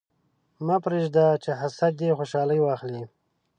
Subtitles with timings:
[0.65, 3.03] مه پرېږده چې حسد دې خوشحالي واخلي.